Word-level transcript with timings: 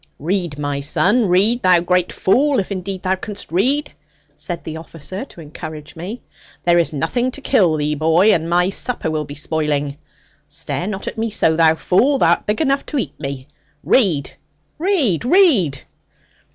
'Read, 0.17 0.57
my 0.57 0.79
son; 0.81 1.27
read, 1.27 1.61
thou 1.61 1.79
great 1.79 2.11
fool, 2.11 2.57
if 2.59 2.71
indeed 2.71 3.03
thou 3.03 3.13
canst 3.13 3.51
read,' 3.51 3.93
said 4.35 4.63
the 4.63 4.75
officer 4.77 5.25
to 5.25 5.39
encourage 5.41 5.95
me; 5.95 6.23
'there 6.63 6.79
is 6.79 6.91
nothing 6.91 7.29
to 7.29 7.39
kill 7.39 7.75
thee, 7.77 7.93
boy, 7.93 8.33
and 8.33 8.49
my 8.49 8.67
supper 8.71 9.11
will 9.11 9.25
be 9.25 9.35
spoiling. 9.35 9.97
Stare 10.47 10.87
not 10.87 11.05
at 11.05 11.19
me 11.19 11.29
so, 11.29 11.55
thou 11.55 11.75
fool; 11.75 12.17
thou 12.17 12.31
art 12.31 12.47
big 12.47 12.61
enough 12.61 12.83
to 12.87 12.97
eat 12.97 13.13
me; 13.19 13.47
read, 13.83 14.31
read, 14.79 15.23
read.' 15.23 15.83